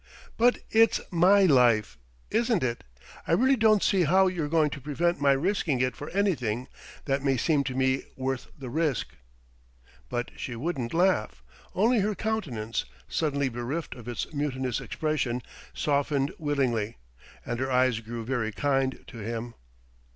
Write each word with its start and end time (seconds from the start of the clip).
"But 0.35 0.57
it's 0.71 0.99
my 1.11 1.43
life, 1.43 1.95
isn't 2.31 2.63
it? 2.63 2.83
I 3.27 3.33
really 3.33 3.55
don't 3.55 3.83
see 3.83 4.05
how 4.05 4.25
you're 4.25 4.47
going 4.47 4.71
to 4.71 4.81
prevent 4.81 5.21
my 5.21 5.33
risking 5.33 5.79
it 5.79 5.95
for 5.95 6.09
anything 6.09 6.67
that 7.05 7.23
may 7.23 7.37
seem 7.37 7.63
to 7.65 7.75
me 7.75 8.05
worth 8.17 8.47
the 8.57 8.71
risk!" 8.71 9.09
But 10.09 10.31
she 10.35 10.55
wouldn't 10.55 10.95
laugh; 10.95 11.43
only 11.75 11.99
her 11.99 12.15
countenance, 12.15 12.85
suddenly 13.07 13.47
bereft 13.47 13.93
of 13.93 14.07
its 14.07 14.33
mutinous 14.33 14.81
expression, 14.81 15.43
softened 15.71 16.31
winningly 16.39 16.97
and 17.45 17.59
her 17.59 17.71
eyes 17.71 17.99
grew 17.99 18.25
very 18.25 18.51
kind 18.51 19.03
to 19.05 19.19
him. 19.19 19.53